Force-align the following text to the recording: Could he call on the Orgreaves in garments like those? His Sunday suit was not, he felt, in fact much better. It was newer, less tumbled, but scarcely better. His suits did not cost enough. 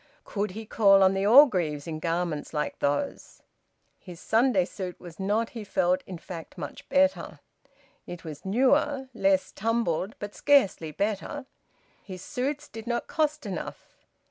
Could 0.25 0.49
he 0.57 0.65
call 0.65 1.03
on 1.03 1.13
the 1.13 1.27
Orgreaves 1.27 1.85
in 1.85 1.99
garments 1.99 2.55
like 2.55 2.79
those? 2.79 3.43
His 3.99 4.19
Sunday 4.19 4.65
suit 4.65 4.99
was 4.99 5.19
not, 5.19 5.49
he 5.51 5.63
felt, 5.63 6.01
in 6.07 6.17
fact 6.17 6.57
much 6.57 6.89
better. 6.89 7.39
It 8.07 8.23
was 8.23 8.43
newer, 8.43 9.09
less 9.13 9.51
tumbled, 9.51 10.15
but 10.17 10.33
scarcely 10.33 10.89
better. 10.89 11.45
His 12.03 12.23
suits 12.23 12.67
did 12.67 12.87
not 12.87 13.05
cost 13.05 13.45
enough. 13.45 14.07